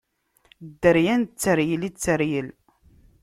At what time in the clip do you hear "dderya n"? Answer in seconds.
0.69-1.23